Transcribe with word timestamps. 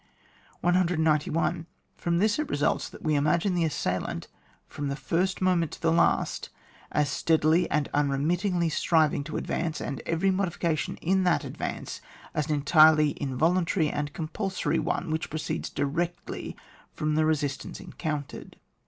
191. 0.61 1.67
From 1.95 2.17
this 2.17 2.39
it 2.39 2.49
results 2.49 2.89
that 2.89 3.03
we 3.03 3.13
imagine 3.13 3.53
the 3.53 3.63
assailant 3.63 4.29
from 4.67 4.87
the 4.87 4.95
first 4.95 5.43
mo 5.43 5.55
ment 5.55 5.73
to 5.73 5.79
the 5.79 5.91
last, 5.91 6.49
as 6.91 7.07
steadily 7.07 7.69
and 7.69 7.87
unre 7.93 8.19
mittingly 8.19 8.67
striving 8.71 9.23
to 9.23 9.37
advance, 9.37 9.79
and 9.79 10.01
every 10.07 10.31
modification 10.31 10.95
in 11.03 11.23
that 11.25 11.43
advance 11.43 12.01
as 12.33 12.47
an 12.47 12.55
en 12.55 12.61
tirely 12.63 13.13
involiintary 13.21 13.91
and 13.93 14.11
compulsory 14.11 14.79
one, 14.79 15.11
which 15.11 15.29
proceeds 15.29 15.69
directly 15.69 16.57
from 16.91 17.13
the 17.13 17.23
resist 17.23 17.63
ance 17.63 17.79
encountered. 17.79 18.55